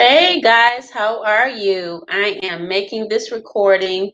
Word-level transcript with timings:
Hey 0.00 0.40
guys, 0.40 0.90
how 0.90 1.22
are 1.24 1.50
you? 1.50 2.02
I 2.08 2.40
am 2.42 2.66
making 2.66 3.08
this 3.08 3.30
recording 3.30 4.10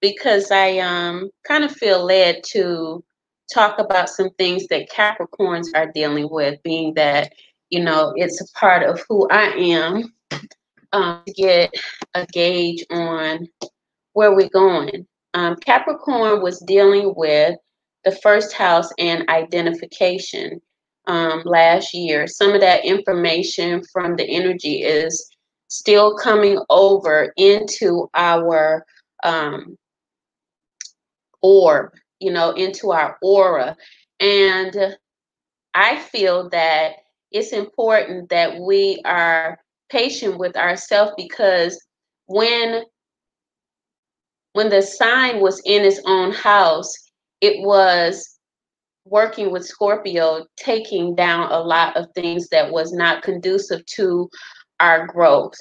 because 0.00 0.50
I 0.50 0.78
um 0.78 1.30
kind 1.46 1.62
of 1.62 1.70
feel 1.70 2.04
led 2.04 2.42
to 2.48 3.04
talk 3.54 3.78
about 3.78 4.08
some 4.08 4.30
things 4.38 4.66
that 4.70 4.90
Capricorns 4.90 5.68
are 5.76 5.92
dealing 5.94 6.26
with, 6.28 6.60
being 6.64 6.94
that 6.94 7.32
you 7.68 7.78
know 7.78 8.12
it's 8.16 8.40
a 8.40 8.58
part 8.58 8.82
of 8.82 9.04
who 9.08 9.28
I 9.28 9.52
am. 9.52 10.12
Um, 10.92 11.22
to 11.24 11.32
get 11.32 11.72
a 12.14 12.26
gauge 12.32 12.84
on 12.90 13.46
where 14.14 14.34
we're 14.34 14.48
going. 14.48 15.06
Um, 15.34 15.54
Capricorn 15.64 16.42
was 16.42 16.58
dealing 16.66 17.14
with 17.16 17.54
the 18.04 18.18
first 18.20 18.52
house 18.52 18.90
and 18.98 19.28
identification 19.28 20.60
um, 21.06 21.42
last 21.44 21.94
year. 21.94 22.26
Some 22.26 22.52
of 22.52 22.60
that 22.60 22.84
information 22.84 23.82
from 23.92 24.16
the 24.16 24.24
energy 24.24 24.82
is 24.82 25.30
still 25.68 26.16
coming 26.16 26.58
over 26.68 27.32
into 27.36 28.08
our 28.14 28.84
um, 29.24 29.76
orb, 31.42 31.92
you 32.18 32.32
know, 32.32 32.52
into 32.52 32.92
our 32.92 33.16
aura. 33.22 33.76
And 34.18 34.96
I 35.74 35.98
feel 35.98 36.48
that 36.50 36.96
it's 37.30 37.52
important 37.52 38.28
that 38.30 38.58
we 38.60 39.00
are 39.04 39.58
patient 39.88 40.38
with 40.38 40.56
ourselves 40.56 41.12
because 41.16 41.80
when 42.26 42.84
when 44.52 44.68
the 44.68 44.82
sign 44.82 45.40
was 45.40 45.62
in 45.64 45.84
its 45.84 46.00
own 46.06 46.32
house, 46.32 46.92
it 47.40 47.64
was 47.64 48.39
working 49.04 49.50
with 49.50 49.66
Scorpio, 49.66 50.46
taking 50.56 51.14
down 51.14 51.50
a 51.50 51.60
lot 51.60 51.96
of 51.96 52.06
things 52.14 52.48
that 52.48 52.70
was 52.70 52.92
not 52.92 53.22
conducive 53.22 53.84
to 53.86 54.28
our 54.78 55.06
growth 55.06 55.54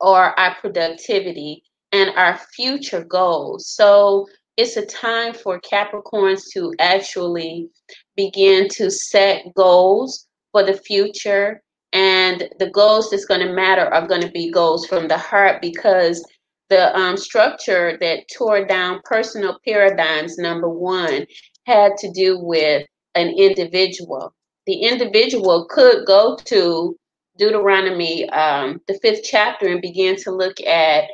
or 0.00 0.38
our 0.38 0.54
productivity 0.56 1.62
and 1.92 2.10
our 2.16 2.38
future 2.54 3.04
goals. 3.04 3.68
So 3.68 4.26
it's 4.56 4.76
a 4.76 4.86
time 4.86 5.34
for 5.34 5.60
Capricorns 5.60 6.42
to 6.52 6.72
actually 6.78 7.68
begin 8.16 8.68
to 8.70 8.90
set 8.90 9.44
goals 9.54 10.26
for 10.52 10.62
the 10.62 10.74
future. 10.74 11.62
And 11.92 12.48
the 12.58 12.70
goals 12.70 13.10
that's 13.10 13.24
going 13.24 13.46
to 13.46 13.52
matter 13.52 13.86
are 13.92 14.06
going 14.06 14.22
to 14.22 14.30
be 14.30 14.50
goals 14.50 14.86
from 14.86 15.08
the 15.08 15.18
heart 15.18 15.60
because 15.60 16.24
the 16.70 16.96
um, 16.96 17.16
structure 17.16 17.96
that 18.00 18.24
tore 18.36 18.64
down 18.64 19.00
personal 19.04 19.58
paradigms, 19.64 20.38
number 20.38 20.68
one, 20.68 21.26
had 21.66 21.96
to 21.98 22.10
do 22.12 22.38
with 22.38 22.86
an 23.14 23.28
individual. 23.28 24.32
The 24.66 24.82
individual 24.82 25.66
could 25.68 26.06
go 26.06 26.36
to 26.44 26.96
Deuteronomy, 27.36 28.28
um, 28.30 28.80
the 28.86 28.98
fifth 29.02 29.22
chapter, 29.24 29.66
and 29.66 29.80
begin 29.80 30.16
to 30.16 30.30
look 30.30 30.60
at 30.60 31.04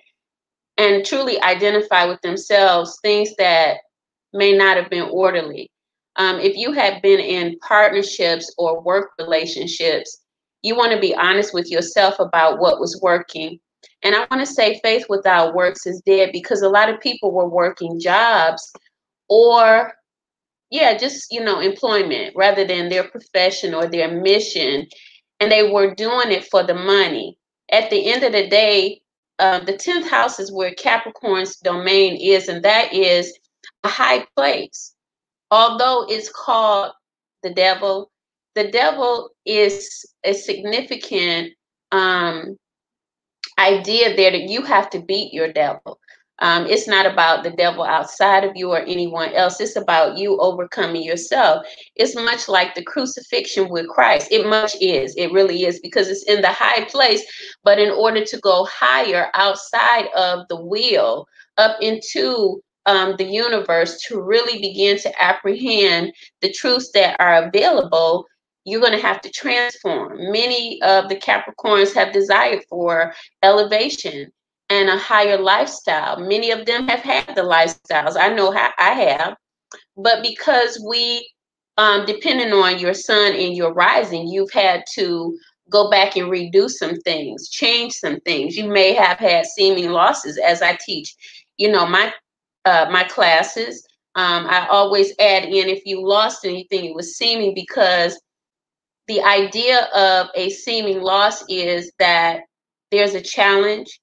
and 0.77 1.05
truly 1.05 1.41
identify 1.43 2.05
with 2.05 2.21
themselves 2.23 2.99
things 3.03 3.35
that 3.37 3.79
may 4.33 4.57
not 4.57 4.77
have 4.77 4.91
been 4.91 5.09
orderly. 5.11 5.71
Um, 6.17 6.39
if 6.39 6.57
you 6.57 6.73
have 6.73 7.03
been 7.03 7.21
in 7.21 7.59
partnerships 7.61 8.53
or 8.59 8.81
work 8.81 9.11
relationships, 9.19 10.23
you 10.63 10.77
want 10.77 10.93
to 10.93 11.01
be 11.01 11.15
honest 11.15 11.55
with 11.55 11.71
yourself 11.71 12.19
about 12.19 12.59
what 12.59 12.81
was 12.81 13.01
working. 13.03 13.59
And 14.03 14.15
I 14.15 14.27
want 14.31 14.47
to 14.47 14.47
say 14.47 14.81
faith 14.83 15.07
without 15.09 15.55
works 15.55 15.87
is 15.87 16.03
dead 16.05 16.31
because 16.33 16.63
a 16.63 16.69
lot 16.69 16.89
of 16.89 17.01
people 17.01 17.33
were 17.33 17.49
working 17.49 17.99
jobs 17.99 18.71
or 19.29 19.93
yeah, 20.71 20.97
just 20.97 21.33
you 21.33 21.43
know, 21.43 21.61
employment 21.61 22.35
rather 22.37 22.65
than 22.65 22.89
their 22.89 23.05
profession 23.05 23.75
or 23.75 23.87
their 23.87 24.21
mission, 24.21 24.87
and 25.41 25.51
they 25.51 25.71
were 25.71 25.95
doing 25.95 26.31
it 26.31 26.45
for 26.51 26.63
the 26.63 26.75
money. 26.75 27.37
At 27.73 27.91
the 27.91 28.11
end 28.11 28.25
of 28.25 28.33
the 28.33 28.49
day, 28.49 29.01
uh, 29.39 29.61
the 29.61 29.77
tenth 29.77 30.09
house 30.09 30.39
is 30.39 30.53
where 30.53 30.75
Capricorn's 30.75 31.57
domain 31.57 32.17
is, 32.21 32.49
and 32.49 32.63
that 32.65 32.93
is 32.93 33.37
a 33.85 33.89
high 33.89 34.27
place. 34.37 34.95
Although 35.51 36.07
it's 36.09 36.31
called 36.31 36.93
the 37.43 37.53
devil, 37.53 38.11
the 38.55 38.71
devil 38.71 39.31
is 39.45 40.07
a 40.25 40.35
significant 40.35 41.53
um, 41.91 42.57
idea 43.59 44.15
there 44.15 44.31
that 44.31 44.49
you 44.49 44.63
have 44.63 44.91
to 44.91 45.01
beat 45.01 45.33
your 45.33 45.53
devil. 45.53 45.99
Um, 46.41 46.67
it's 46.67 46.89
not 46.89 47.07
about 47.07 47.45
the 47.45 47.51
devil 47.51 47.85
outside 47.85 48.45
of 48.45 48.57
you 48.57 48.71
or 48.71 48.81
anyone 48.81 49.33
else. 49.35 49.61
It's 49.61 49.77
about 49.77 50.17
you 50.17 50.39
overcoming 50.41 51.03
yourself. 51.03 51.67
It's 51.97 52.15
much 52.15 52.49
like 52.49 52.75
the 52.75 52.85
crucifixion 52.85 53.69
with 53.69 53.89
Christ. 53.89 54.29
It 54.31 54.47
much 54.47 54.75
is. 54.81 55.15
It 55.17 55.33
really 55.33 55.65
is 55.65 55.81
because 55.81 56.09
it's 56.09 56.25
in 56.25 56.41
the 56.41 56.49
high 56.49 56.85
place. 56.85 57.23
But 57.63 57.79
in 57.79 57.91
order 57.91 58.25
to 58.25 58.39
go 58.39 58.67
higher 58.71 59.31
outside 59.35 60.07
of 60.17 60.49
the 60.49 60.61
wheel, 60.61 61.27
up 61.59 61.77
into 61.83 62.63
um, 62.87 63.17
the 63.19 63.25
universe, 63.25 64.01
to 64.03 64.21
really 64.21 64.59
begin 64.61 64.99
to 64.99 65.23
apprehend 65.23 66.13
the 66.41 66.51
truths 66.53 66.91
that 66.93 67.17
are 67.21 67.45
available, 67.45 68.25
you're 68.65 68.81
going 68.81 68.93
to 68.93 69.07
have 69.07 69.21
to 69.23 69.31
transform. 69.31 70.33
Many 70.33 70.81
of 70.83 71.09
the 71.09 71.17
Capricorns 71.17 71.95
have 71.95 72.13
desired 72.13 72.65
for 72.69 73.13
elevation 73.43 74.33
and 74.71 74.89
a 74.89 74.97
higher 74.97 75.37
lifestyle. 75.37 76.19
Many 76.21 76.53
of 76.53 76.65
them 76.65 76.89
have 76.89 77.01
had 77.01 77.27
the 77.35 77.43
lifestyles. 77.43 78.17
I 78.17 78.33
know 78.33 78.53
how 78.53 78.71
I 78.79 78.93
have. 78.93 79.37
But 79.97 80.23
because 80.23 80.83
we, 80.89 81.29
um, 81.77 82.07
depending 82.07 82.53
on 82.53 82.79
your 82.79 82.95
sun 82.95 83.33
and 83.35 83.55
your 83.55 83.75
rising, 83.75 84.29
you've 84.29 84.53
had 84.53 84.85
to 84.95 85.37
go 85.69 85.91
back 85.91 86.17
and 86.17 86.31
redo 86.31 86.69
some 86.69 86.97
things, 87.01 87.49
change 87.49 87.93
some 87.93 88.21
things. 88.21 88.57
You 88.57 88.69
may 88.69 88.93
have 88.95 89.19
had 89.19 89.47
seeming 89.47 89.91
losses 89.91 90.39
as 90.39 90.63
I 90.63 90.79
teach, 90.85 91.15
you 91.59 91.71
know, 91.71 91.87
my 91.87 92.13
uh, 92.65 92.89
my 92.91 93.05
classes. 93.05 93.87
Um, 94.17 94.47
I 94.47 94.67
always 94.69 95.13
add 95.21 95.45
in 95.45 95.69
if 95.69 95.87
you 95.87 96.07
lost 96.07 96.45
anything, 96.45 96.85
it 96.85 96.95
was 96.95 97.17
seeming 97.17 97.55
because 97.55 98.21
the 99.07 99.21
idea 99.23 99.85
of 99.95 100.29
a 100.35 100.51
seeming 100.51 101.01
loss 101.01 101.45
is 101.49 101.93
that 101.99 102.41
there's 102.91 103.15
a 103.15 103.21
challenge 103.21 104.00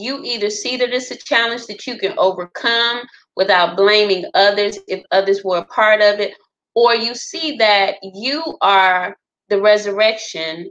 you 0.00 0.22
either 0.24 0.50
see 0.50 0.76
that 0.78 0.90
it's 0.94 1.10
a 1.12 1.16
challenge 1.16 1.66
that 1.66 1.86
you 1.86 1.98
can 1.98 2.14
overcome 2.18 3.02
without 3.36 3.76
blaming 3.76 4.26
others 4.34 4.78
if 4.88 5.04
others 5.12 5.44
were 5.44 5.58
a 5.58 5.66
part 5.66 6.02
of 6.02 6.20
it, 6.20 6.34
or 6.74 6.94
you 6.94 7.14
see 7.14 7.56
that 7.58 7.96
you 8.02 8.42
are 8.62 9.16
the 9.50 9.60
resurrection 9.60 10.70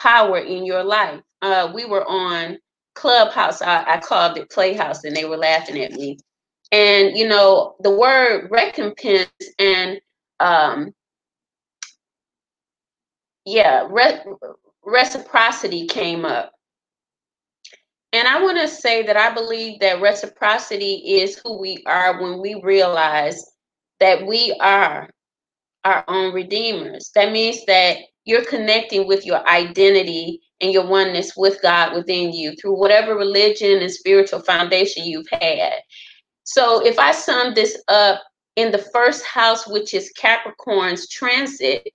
power 0.00 0.38
in 0.38 0.66
your 0.66 0.84
life. 0.84 1.20
Uh, 1.42 1.72
we 1.74 1.86
were 1.86 2.06
on 2.08 2.58
Clubhouse, 2.96 3.62
I, 3.62 3.84
I 3.96 4.00
called 4.00 4.38
it 4.38 4.50
Playhouse, 4.50 5.04
and 5.04 5.16
they 5.16 5.24
were 5.26 5.38
laughing 5.38 5.82
at 5.82 5.92
me. 5.92 6.18
And 6.72 7.16
you 7.16 7.28
know, 7.28 7.76
the 7.80 7.90
word 7.96 8.48
recompense 8.50 9.30
and 9.58 10.00
um, 10.40 10.92
yeah, 13.46 13.88
re- 13.90 14.22
reciprocity 14.84 15.86
came 15.88 16.24
up. 16.26 16.52
And 18.12 18.26
I 18.26 18.42
want 18.42 18.58
to 18.58 18.66
say 18.66 19.04
that 19.04 19.16
I 19.16 19.32
believe 19.32 19.80
that 19.80 20.00
reciprocity 20.00 20.94
is 21.20 21.38
who 21.38 21.58
we 21.58 21.82
are 21.86 22.20
when 22.20 22.40
we 22.40 22.60
realize 22.62 23.44
that 24.00 24.26
we 24.26 24.56
are 24.60 25.08
our 25.84 26.04
own 26.08 26.34
redeemers. 26.34 27.10
That 27.14 27.32
means 27.32 27.64
that 27.66 27.98
you're 28.24 28.44
connecting 28.44 29.06
with 29.06 29.24
your 29.24 29.46
identity 29.48 30.40
and 30.60 30.72
your 30.72 30.86
oneness 30.86 31.32
with 31.36 31.62
God 31.62 31.94
within 31.94 32.32
you 32.32 32.54
through 32.56 32.78
whatever 32.78 33.14
religion 33.14 33.80
and 33.80 33.90
spiritual 33.90 34.40
foundation 34.40 35.04
you've 35.04 35.28
had. 35.30 35.74
So 36.44 36.84
if 36.84 36.98
I 36.98 37.12
sum 37.12 37.54
this 37.54 37.80
up 37.88 38.20
in 38.56 38.72
the 38.72 38.86
first 38.92 39.24
house, 39.24 39.66
which 39.68 39.94
is 39.94 40.12
Capricorn's 40.18 41.08
transit, 41.08 41.88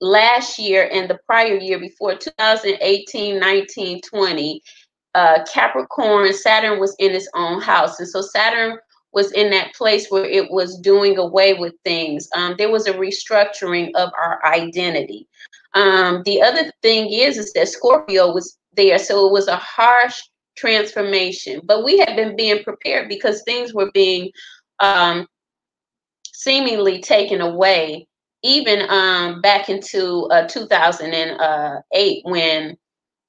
last 0.00 0.58
year 0.58 0.88
and 0.92 1.08
the 1.08 1.18
prior 1.26 1.56
year 1.56 1.78
before 1.78 2.14
2018, 2.14 3.40
19, 3.40 4.00
20, 4.02 4.62
uh, 5.14 5.44
Capricorn, 5.52 6.32
Saturn 6.32 6.80
was 6.80 6.94
in 6.98 7.12
its 7.12 7.28
own 7.34 7.60
house. 7.60 7.98
And 7.98 8.08
so 8.08 8.20
Saturn 8.20 8.78
was 9.12 9.30
in 9.32 9.50
that 9.50 9.74
place 9.74 10.08
where 10.10 10.24
it 10.24 10.50
was 10.50 10.78
doing 10.78 11.18
away 11.18 11.54
with 11.54 11.74
things. 11.84 12.28
Um, 12.34 12.56
there 12.58 12.70
was 12.70 12.86
a 12.86 12.92
restructuring 12.92 13.90
of 13.94 14.10
our 14.20 14.44
identity. 14.44 15.28
Um, 15.74 16.22
the 16.24 16.42
other 16.42 16.72
thing 16.82 17.12
is, 17.12 17.38
is 17.38 17.52
that 17.52 17.68
Scorpio 17.68 18.32
was 18.32 18.58
there. 18.76 18.98
So 18.98 19.26
it 19.26 19.32
was 19.32 19.46
a 19.46 19.56
harsh 19.56 20.20
transformation. 20.56 21.60
But 21.64 21.84
we 21.84 21.98
had 21.98 22.16
been 22.16 22.36
being 22.36 22.62
prepared 22.64 23.08
because 23.08 23.42
things 23.42 23.72
were 23.72 23.90
being 23.92 24.30
um, 24.80 25.26
seemingly 26.32 27.00
taken 27.00 27.40
away, 27.40 28.06
even 28.42 28.88
um, 28.88 29.40
back 29.40 29.68
into 29.68 30.24
uh, 30.30 30.46
2008 30.48 32.22
when 32.24 32.76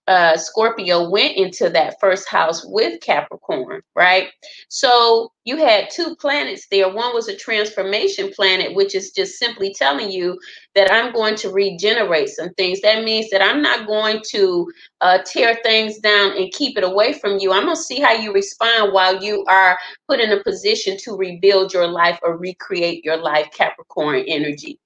uh, 0.07 0.37
Scorpio 0.37 1.09
went 1.09 1.35
into 1.35 1.69
that 1.69 1.99
first 1.99 2.29
house 2.29 2.63
with 2.65 3.01
Capricorn, 3.01 3.81
right? 3.95 4.29
So 4.69 5.31
you 5.45 5.57
had 5.57 5.89
two 5.89 6.15
planets 6.17 6.67
there. 6.69 6.93
One 6.93 7.13
was 7.13 7.27
a 7.27 7.35
transformation 7.35 8.31
planet, 8.35 8.75
which 8.75 8.93
is 8.95 9.11
just 9.11 9.39
simply 9.39 9.73
telling 9.73 10.11
you 10.11 10.39
that 10.75 10.91
I'm 10.91 11.11
going 11.11 11.35
to 11.37 11.49
regenerate 11.49 12.29
some 12.29 12.53
things. 12.53 12.81
That 12.81 13.03
means 13.03 13.29
that 13.31 13.41
I'm 13.41 13.61
not 13.61 13.87
going 13.87 14.21
to 14.29 14.71
uh, 15.01 15.19
tear 15.25 15.57
things 15.63 15.97
down 15.99 16.37
and 16.37 16.51
keep 16.51 16.77
it 16.77 16.83
away 16.83 17.13
from 17.13 17.39
you. 17.39 17.51
I'm 17.51 17.65
going 17.65 17.75
to 17.75 17.81
see 17.81 17.99
how 17.99 18.13
you 18.13 18.33
respond 18.33 18.93
while 18.93 19.23
you 19.23 19.43
are 19.47 19.77
put 20.07 20.19
in 20.19 20.31
a 20.31 20.43
position 20.43 20.97
to 21.03 21.15
rebuild 21.15 21.73
your 21.73 21.87
life 21.87 22.19
or 22.23 22.37
recreate 22.37 23.03
your 23.03 23.17
life, 23.17 23.49
Capricorn 23.51 24.23
energy. 24.27 24.79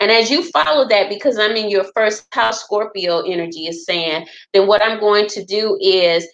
And 0.00 0.10
as 0.10 0.30
you 0.30 0.42
follow 0.50 0.88
that, 0.88 1.08
because 1.08 1.38
I'm 1.38 1.56
in 1.56 1.70
your 1.70 1.84
first 1.94 2.26
house, 2.32 2.62
Scorpio 2.62 3.22
energy 3.22 3.66
is 3.66 3.84
saying, 3.84 4.26
then 4.52 4.66
what 4.66 4.82
I'm 4.82 5.00
going 5.00 5.26
to 5.28 5.44
do 5.44 5.78
is, 5.80 6.26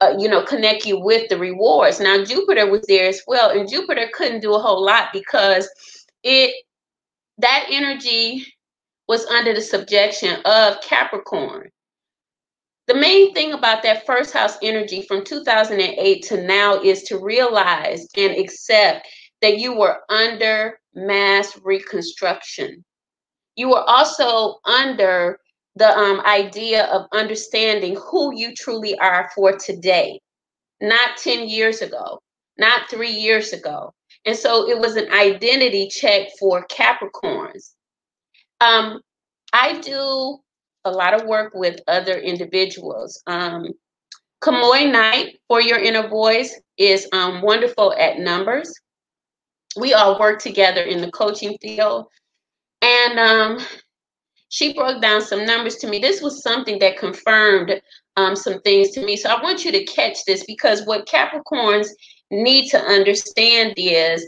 uh, 0.00 0.14
you 0.18 0.28
know, 0.28 0.42
connect 0.42 0.86
you 0.86 1.00
with 1.00 1.28
the 1.28 1.38
rewards. 1.38 2.00
Now, 2.00 2.24
Jupiter 2.24 2.70
was 2.70 2.84
there 2.86 3.08
as 3.08 3.22
well, 3.26 3.50
and 3.50 3.68
Jupiter 3.68 4.08
couldn't 4.12 4.40
do 4.40 4.54
a 4.54 4.60
whole 4.60 4.84
lot 4.84 5.08
because 5.12 5.68
it 6.22 6.54
that 7.38 7.66
energy 7.68 8.46
was 9.08 9.26
under 9.26 9.52
the 9.52 9.60
subjection 9.60 10.40
of 10.44 10.80
Capricorn. 10.80 11.70
The 12.86 12.94
main 12.94 13.32
thing 13.32 13.52
about 13.52 13.82
that 13.82 14.04
first 14.04 14.32
house 14.32 14.58
energy 14.62 15.02
from 15.02 15.24
2008 15.24 16.22
to 16.24 16.42
now 16.42 16.80
is 16.82 17.02
to 17.04 17.18
realize 17.18 18.06
and 18.16 18.32
accept 18.32 19.08
that 19.42 19.58
you 19.58 19.76
were 19.76 19.98
under 20.08 20.78
mass 20.94 21.58
reconstruction. 21.62 22.84
You 23.56 23.70
were 23.70 23.82
also 23.88 24.58
under 24.64 25.38
the 25.76 25.88
um, 25.96 26.20
idea 26.20 26.84
of 26.86 27.06
understanding 27.12 27.96
who 27.96 28.34
you 28.34 28.54
truly 28.54 28.96
are 28.98 29.30
for 29.34 29.56
today, 29.56 30.20
not 30.80 31.16
10 31.16 31.48
years 31.48 31.82
ago, 31.82 32.20
not 32.58 32.88
three 32.88 33.10
years 33.10 33.52
ago. 33.52 33.92
And 34.24 34.36
so 34.36 34.68
it 34.68 34.78
was 34.78 34.96
an 34.96 35.10
identity 35.12 35.88
check 35.88 36.28
for 36.38 36.66
Capricorns. 36.66 37.74
Um, 38.60 39.00
I 39.52 39.80
do 39.80 40.38
a 40.84 40.90
lot 40.90 41.14
of 41.14 41.26
work 41.26 41.52
with 41.54 41.80
other 41.88 42.18
individuals. 42.18 43.22
Um, 43.26 43.68
Kamoy 44.42 44.90
Knight 44.90 45.38
for 45.48 45.60
your 45.60 45.78
inner 45.78 46.06
voice 46.08 46.60
is 46.76 47.08
um, 47.12 47.40
wonderful 47.42 47.94
at 47.94 48.18
numbers 48.18 48.72
we 49.76 49.92
all 49.92 50.18
work 50.18 50.40
together 50.40 50.82
in 50.82 51.00
the 51.00 51.10
coaching 51.10 51.56
field. 51.60 52.06
And 52.82 53.18
um, 53.18 53.66
she 54.48 54.72
broke 54.72 55.00
down 55.00 55.20
some 55.20 55.44
numbers 55.44 55.76
to 55.76 55.88
me. 55.88 55.98
This 55.98 56.22
was 56.22 56.42
something 56.42 56.78
that 56.78 56.98
confirmed 56.98 57.80
um, 58.16 58.36
some 58.36 58.60
things 58.60 58.90
to 58.90 59.04
me. 59.04 59.16
So 59.16 59.30
I 59.30 59.42
want 59.42 59.64
you 59.64 59.72
to 59.72 59.84
catch 59.84 60.24
this 60.26 60.44
because 60.44 60.86
what 60.86 61.08
Capricorns 61.08 61.88
need 62.30 62.68
to 62.70 62.78
understand 62.78 63.74
is 63.76 64.26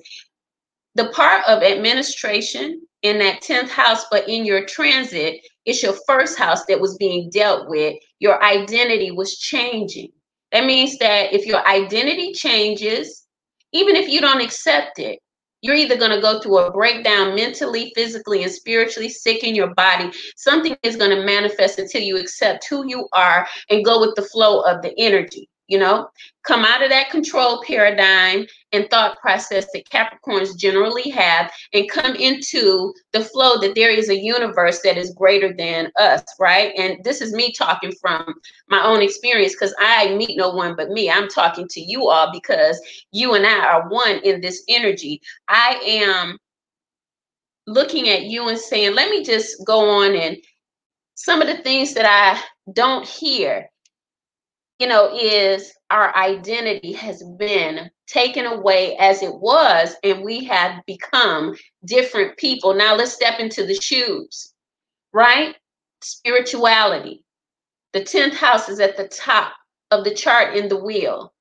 the 0.95 1.11
part 1.11 1.45
of 1.47 1.63
administration 1.63 2.83
in 3.03 3.19
that 3.19 3.43
10th 3.43 3.69
house, 3.69 4.07
but 4.11 4.29
in 4.29 4.45
your 4.45 4.65
transit, 4.65 5.41
it's 5.65 5.83
your 5.83 5.95
first 6.07 6.39
house 6.39 6.65
that 6.67 6.81
was 6.81 6.97
being 6.97 7.31
dealt 7.31 7.69
with. 7.69 7.97
Your 8.19 8.43
identity 8.43 9.11
was 9.11 9.39
changing. 9.39 10.11
That 10.53 10.65
means 10.65 10.97
that 10.99 11.33
if 11.33 11.45
your 11.45 11.67
identity 11.69 12.33
changes, 12.33 13.27
even 13.73 13.95
if 13.95 14.09
you 14.09 14.21
don't 14.21 14.41
accept 14.41 14.99
it, 14.99 15.21
you're 15.67 15.75
either 15.75 15.97
going 15.97 16.13
to 16.13 16.21
go 16.21 16.41
through 16.41 16.59
a 16.59 16.71
breakdown 16.71 17.35
mentally, 17.35 17.93
physically, 17.95 18.45
and 18.45 18.53
spiritually, 18.53 19.09
sick 19.09 19.43
in 19.43 19.55
your 19.55 19.75
body. 19.75 20.11
Something 20.37 20.77
is 20.83 20.97
going 20.97 21.11
to 21.11 21.25
manifest 21.25 21.79
until 21.79 22.03
you 22.03 22.17
accept 22.17 22.67
who 22.69 22.89
you 22.89 23.09
are 23.13 23.47
and 23.69 23.85
go 23.85 24.01
with 24.01 24.15
the 24.15 24.23
flow 24.23 24.61
of 24.61 24.83
the 24.83 24.95
energy 24.99 25.49
you 25.69 25.79
know 25.79 26.09
come 26.45 26.65
out 26.65 26.83
of 26.83 26.91
that 26.91 27.11
control 27.11 27.63
paradigm 27.67 28.47
and 28.76 28.88
thought 28.90 29.19
process 29.20 29.67
that 29.73 29.88
capricorns 29.88 30.56
generally 30.56 31.11
have 31.11 31.50
and 31.73 31.90
come 31.90 32.14
into 32.14 32.93
the 33.12 33.25
flow 33.25 33.58
that 33.58 33.75
there 33.75 33.90
is 33.90 34.08
a 34.08 34.17
universe 34.17 34.81
that 34.82 34.96
is 34.96 35.14
greater 35.14 35.52
than 35.52 35.90
us 35.99 36.23
right? 36.38 36.73
And 36.76 37.02
this 37.02 37.20
is 37.20 37.32
me 37.32 37.52
talking 37.52 37.93
from 38.00 38.34
my 38.69 38.84
own 38.84 39.02
experience 39.02 39.55
because 39.55 39.75
i 39.78 40.14
meet 40.14 40.37
no 40.37 40.50
one 40.50 40.76
but 40.76 40.90
me. 40.90 41.11
I'm 41.11 41.28
talking 41.28 41.67
to 41.69 41.81
you 41.81 42.08
all 42.08 42.31
because 42.32 42.81
you 43.12 43.34
and 43.34 43.46
i 43.46 43.58
are 43.58 43.88
one 43.88 44.20
in 44.23 44.40
this 44.40 44.62
energy. 44.69 45.20
I 45.49 45.81
am 45.87 46.38
looking 47.67 48.08
at 48.08 48.23
you 48.23 48.49
and 48.49 48.58
saying 48.58 48.94
let 48.94 49.11
me 49.11 49.25
just 49.25 49.64
go 49.67 50.02
on 50.02 50.14
and 50.14 50.37
some 51.14 51.40
of 51.40 51.49
the 51.49 51.56
things 51.62 51.94
that 51.94 52.06
i 52.06 52.40
don't 52.73 53.06
hear 53.06 53.69
you 54.78 54.87
know, 54.87 55.17
is 55.17 55.73
our 55.90 56.14
identity 56.17 56.93
has 56.93 57.23
been 57.38 57.90
taken 58.06 58.46
away 58.46 58.96
as 58.99 59.23
it 59.23 59.34
was, 59.34 59.94
and 60.02 60.23
we 60.23 60.44
have 60.44 60.84
become 60.87 61.56
different 61.84 62.37
people. 62.37 62.75
Now 62.75 62.94
let's 62.94 63.12
step 63.12 63.40
into 63.40 63.64
the 63.64 63.75
shoes, 63.75 64.52
right? 65.12 65.56
Spirituality. 66.02 67.25
The 67.93 68.00
10th 68.00 68.34
house 68.34 68.69
is 68.69 68.81
at 68.81 68.96
the 68.96 69.08
top 69.08 69.52
of 69.90 70.05
the 70.05 70.14
chart 70.14 70.56
in 70.56 70.69
the 70.69 70.76
wheel. 70.76 71.32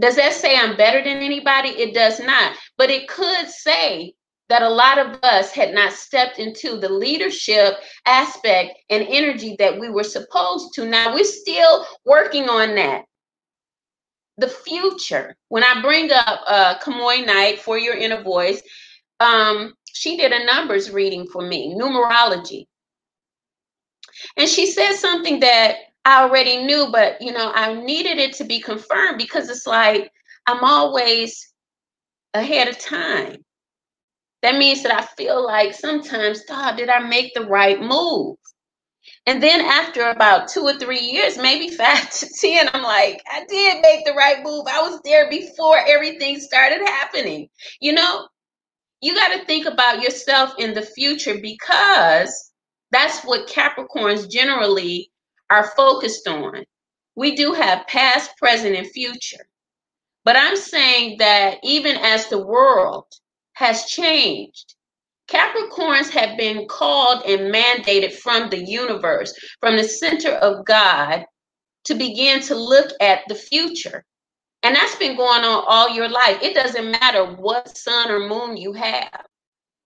Does 0.00 0.16
that 0.16 0.32
say 0.32 0.58
I'm 0.58 0.76
better 0.76 0.98
than 1.02 1.18
anybody? 1.18 1.68
It 1.68 1.94
does 1.94 2.20
not. 2.20 2.56
But 2.76 2.90
it 2.90 3.08
could 3.08 3.48
say 3.48 4.14
that 4.48 4.62
a 4.62 4.68
lot 4.68 4.98
of 4.98 5.18
us 5.22 5.50
had 5.50 5.74
not 5.74 5.92
stepped 5.92 6.38
into 6.38 6.78
the 6.78 6.88
leadership 6.88 7.74
aspect 8.06 8.78
and 8.90 9.06
energy 9.08 9.56
that 9.58 9.78
we 9.78 9.88
were 9.88 10.04
supposed 10.04 10.72
to. 10.74 10.84
Now 10.84 11.14
we're 11.14 11.24
still 11.24 11.86
working 12.04 12.48
on 12.48 12.74
that. 12.76 13.04
The 14.38 14.48
future. 14.48 15.34
When 15.48 15.64
I 15.64 15.80
bring 15.80 16.12
up 16.12 16.40
uh, 16.46 16.78
Kamoy 16.78 17.24
Knight 17.26 17.58
for 17.58 17.78
your 17.78 17.96
inner 17.96 18.22
voice, 18.22 18.62
um, 19.18 19.74
she 19.92 20.16
did 20.16 20.30
a 20.30 20.44
numbers 20.44 20.90
reading 20.90 21.26
for 21.26 21.42
me, 21.42 21.74
numerology. 21.74 22.66
And 24.36 24.48
she 24.48 24.66
said 24.66 24.92
something 24.94 25.40
that 25.40 25.76
I 26.04 26.22
already 26.22 26.64
knew, 26.64 26.88
but 26.92 27.20
you 27.20 27.32
know, 27.32 27.50
I 27.54 27.74
needed 27.74 28.18
it 28.18 28.34
to 28.34 28.44
be 28.44 28.60
confirmed 28.60 29.18
because 29.18 29.48
it's 29.48 29.66
like 29.66 30.10
I'm 30.46 30.62
always 30.62 31.52
ahead 32.34 32.68
of 32.68 32.78
time 32.78 33.38
that 34.42 34.56
means 34.56 34.82
that 34.82 34.94
I 34.94 35.04
feel 35.16 35.44
like 35.44 35.74
sometimes, 35.74 36.44
God, 36.44 36.76
did 36.76 36.88
I 36.88 37.00
make 37.00 37.34
the 37.34 37.46
right 37.46 37.80
move? 37.80 38.36
And 39.26 39.42
then 39.42 39.60
after 39.60 40.08
about 40.08 40.48
two 40.48 40.62
or 40.62 40.78
three 40.78 41.00
years, 41.00 41.36
maybe 41.38 41.68
five 41.76 42.10
to 42.10 42.28
10, 42.40 42.70
I'm 42.72 42.82
like, 42.82 43.22
I 43.30 43.44
did 43.48 43.82
make 43.82 44.04
the 44.04 44.12
right 44.14 44.42
move. 44.42 44.66
I 44.68 44.82
was 44.82 45.00
there 45.04 45.28
before 45.30 45.78
everything 45.78 46.40
started 46.40 46.80
happening. 46.80 47.48
You 47.80 47.94
know, 47.94 48.28
you 49.00 49.14
got 49.14 49.36
to 49.36 49.44
think 49.44 49.66
about 49.66 50.02
yourself 50.02 50.54
in 50.58 50.74
the 50.74 50.82
future 50.82 51.38
because 51.40 52.52
that's 52.92 53.22
what 53.24 53.48
Capricorns 53.48 54.30
generally 54.30 55.10
are 55.50 55.70
focused 55.76 56.26
on. 56.28 56.64
We 57.16 57.34
do 57.34 57.52
have 57.52 57.86
past, 57.86 58.36
present, 58.38 58.76
and 58.76 58.86
future. 58.86 59.46
But 60.24 60.36
I'm 60.36 60.56
saying 60.56 61.18
that 61.18 61.58
even 61.62 61.96
as 61.96 62.28
the 62.28 62.44
world 62.44 63.06
has 63.56 63.86
changed. 63.86 64.74
Capricorns 65.28 66.10
have 66.10 66.36
been 66.36 66.68
called 66.68 67.24
and 67.24 67.52
mandated 67.52 68.12
from 68.12 68.50
the 68.50 68.62
universe, 68.62 69.34
from 69.60 69.76
the 69.76 69.84
center 69.84 70.32
of 70.32 70.64
God, 70.66 71.24
to 71.84 71.94
begin 71.94 72.40
to 72.42 72.54
look 72.54 72.92
at 73.00 73.20
the 73.28 73.34
future. 73.34 74.04
And 74.62 74.76
that's 74.76 74.96
been 74.96 75.16
going 75.16 75.42
on 75.42 75.64
all 75.66 75.88
your 75.88 76.08
life. 76.08 76.42
It 76.42 76.54
doesn't 76.54 76.90
matter 76.90 77.24
what 77.24 77.76
sun 77.76 78.10
or 78.10 78.28
moon 78.28 78.58
you 78.58 78.74
have. 78.74 79.24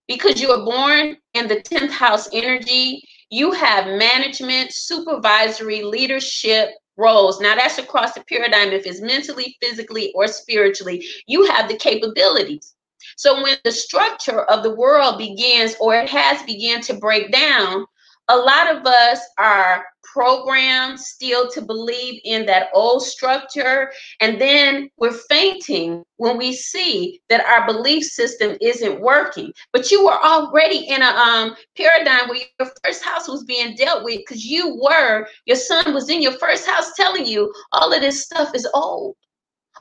Because 0.08 0.42
you 0.42 0.48
were 0.48 0.64
born 0.64 1.16
in 1.34 1.46
the 1.46 1.62
10th 1.62 1.90
house 1.90 2.28
energy, 2.32 3.02
you 3.30 3.52
have 3.52 3.86
management, 3.86 4.72
supervisory, 4.72 5.82
leadership 5.82 6.70
roles. 6.96 7.40
Now, 7.40 7.54
that's 7.54 7.78
across 7.78 8.14
the 8.14 8.24
paradigm. 8.28 8.72
If 8.72 8.84
it's 8.84 9.00
mentally, 9.00 9.56
physically, 9.62 10.12
or 10.16 10.26
spiritually, 10.26 11.06
you 11.28 11.44
have 11.44 11.68
the 11.68 11.76
capabilities. 11.76 12.74
So 13.16 13.42
when 13.42 13.56
the 13.64 13.72
structure 13.72 14.42
of 14.44 14.62
the 14.62 14.74
world 14.74 15.18
begins 15.18 15.74
or 15.80 15.94
it 15.94 16.08
has 16.08 16.42
begun 16.42 16.80
to 16.82 16.94
break 16.94 17.32
down, 17.32 17.86
a 18.30 18.36
lot 18.36 18.74
of 18.74 18.86
us 18.86 19.20
are 19.38 19.84
programmed 20.04 20.98
still 20.98 21.50
to 21.50 21.60
believe 21.60 22.20
in 22.24 22.46
that 22.46 22.68
old 22.72 23.02
structure. 23.02 23.90
And 24.20 24.40
then 24.40 24.88
we're 24.98 25.12
fainting 25.12 26.04
when 26.16 26.38
we 26.38 26.52
see 26.52 27.20
that 27.28 27.44
our 27.44 27.66
belief 27.66 28.04
system 28.04 28.56
isn't 28.60 29.00
working. 29.00 29.52
But 29.72 29.90
you 29.90 30.04
were 30.04 30.24
already 30.24 30.88
in 30.88 31.02
a 31.02 31.06
um, 31.06 31.56
paradigm 31.76 32.28
where 32.28 32.38
your 32.38 32.70
first 32.84 33.04
house 33.04 33.28
was 33.28 33.44
being 33.44 33.74
dealt 33.74 34.04
with 34.04 34.18
because 34.18 34.44
you 34.44 34.80
were, 34.80 35.26
your 35.46 35.56
sun 35.56 35.92
was 35.92 36.08
in 36.08 36.22
your 36.22 36.38
first 36.38 36.68
house 36.68 36.92
telling 36.94 37.26
you 37.26 37.52
all 37.72 37.92
of 37.92 38.00
this 38.00 38.22
stuff 38.22 38.54
is 38.54 38.68
old. 38.74 39.16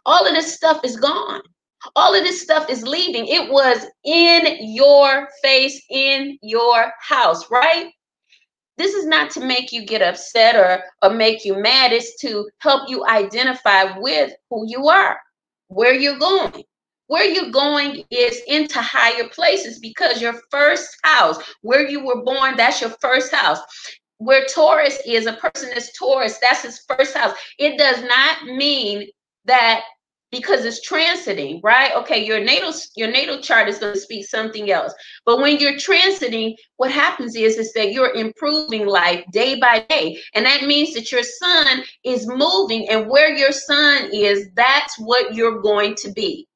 All 0.06 0.26
of 0.26 0.34
this 0.34 0.56
stuff 0.56 0.84
is 0.84 0.98
gone. 0.98 1.42
All 1.96 2.14
of 2.14 2.24
this 2.24 2.42
stuff 2.42 2.70
is 2.70 2.84
leaving. 2.84 3.28
It 3.28 3.50
was 3.50 3.86
in 4.04 4.74
your 4.74 5.30
face, 5.42 5.82
in 5.90 6.38
your 6.42 6.92
house, 7.00 7.50
right? 7.50 7.92
this 8.80 8.94
is 8.94 9.06
not 9.06 9.30
to 9.32 9.42
make 9.42 9.72
you 9.74 9.86
get 9.86 10.02
upset 10.02 10.56
or 10.56 10.82
or 11.04 11.14
make 11.14 11.46
you 11.46 11.62
mad 11.62 11.92
it's 11.92 12.16
to 12.22 12.50
help 12.60 12.90
you 12.90 13.06
identify 13.06 13.98
with 14.00 14.34
who 14.50 14.66
you 14.68 14.88
are 14.88 15.20
where 15.68 15.94
you're 15.94 16.18
going 16.18 16.64
where 17.08 17.26
you're 17.26 17.52
going 17.52 18.04
is 18.10 18.42
into 18.48 18.82
higher 18.82 19.28
places 19.30 19.80
because 19.80 20.22
your 20.22 20.40
first 20.50 20.98
house 21.04 21.38
where 21.62 21.88
you 21.88 22.04
were 22.04 22.24
born 22.24 22.56
that's 22.56 22.82
your 22.82 22.96
first 23.02 23.32
house 23.34 23.60
where 24.18 24.46
taurus 24.46 24.98
is 25.06 25.26
a 25.26 25.34
person 25.34 25.70
is 25.76 25.92
taurus 25.92 26.40
that's 26.42 26.64
his 26.64 26.80
first 26.88 27.16
house 27.16 27.36
it 27.60 27.78
does 27.78 28.02
not 28.04 28.46
mean 28.46 29.08
that 29.46 29.84
because 30.32 30.64
it's 30.64 30.88
transiting, 30.88 31.60
right? 31.64 31.92
Okay, 31.96 32.24
your 32.24 32.44
natal 32.44 32.74
your 32.96 33.12
natal 33.12 33.42
chart 33.42 33.68
is 33.68 33.80
going 33.80 33.94
to 33.94 34.00
speak 34.00 34.28
something 34.28 34.70
else. 34.72 34.94
But 35.26 35.40
when 35.40 35.58
you're 35.58 35.74
transiting, 35.74 36.56
what 36.78 36.92
happens 36.92 37.36
is 37.36 37.58
is 37.58 37.74
that 37.74 37.92
you're 37.92 38.14
improving 38.14 38.86
life 38.86 39.24
day 39.32 39.60
by 39.60 39.86
day. 39.90 40.20
And 40.36 40.46
that 40.46 40.64
means 40.64 40.94
that 40.94 41.12
your 41.12 41.24
sun 41.24 41.84
is 42.04 42.28
moving 42.28 42.88
and 42.90 43.10
where 43.10 43.34
your 43.34 43.52
sun 43.52 44.10
is, 44.14 44.50
that's 44.56 45.00
what 45.00 45.34
you're 45.34 45.62
going 45.62 45.96
to 45.96 46.12
be. 46.12 46.48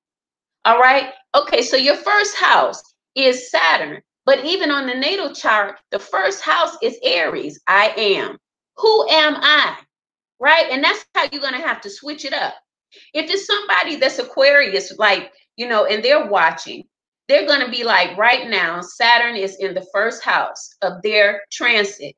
All 0.65 0.79
right? 0.79 1.11
Okay, 1.35 1.61
so 1.61 1.75
your 1.75 1.95
first 1.95 2.35
house 2.37 2.81
is 3.15 3.49
Saturn. 3.49 4.01
But 4.25 4.45
even 4.45 4.71
on 4.71 4.87
the 4.87 4.93
natal 4.93 5.33
chart, 5.33 5.79
the 5.91 5.99
first 5.99 6.41
house 6.41 6.77
is 6.81 6.97
Aries. 7.03 7.59
I 7.67 7.89
am. 7.97 8.37
Who 8.77 9.09
am 9.09 9.35
I? 9.35 9.77
Right? 10.39 10.67
And 10.71 10.83
that's 10.83 11.05
how 11.13 11.27
you're 11.31 11.41
going 11.41 11.53
to 11.53 11.67
have 11.67 11.81
to 11.81 11.89
switch 11.89 12.23
it 12.23 12.33
up 12.33 12.53
if 13.13 13.29
it's 13.29 13.45
somebody 13.45 13.95
that's 13.95 14.19
Aquarius, 14.19 14.97
like, 14.97 15.31
you 15.55 15.67
know, 15.67 15.85
and 15.85 16.03
they're 16.03 16.27
watching, 16.27 16.83
they're 17.27 17.45
going 17.45 17.61
to 17.65 17.71
be 17.71 17.83
like, 17.83 18.17
right 18.17 18.49
now, 18.49 18.81
Saturn 18.81 19.35
is 19.35 19.57
in 19.59 19.73
the 19.73 19.85
first 19.93 20.23
house 20.23 20.75
of 20.81 21.01
their 21.01 21.41
transit. 21.51 22.15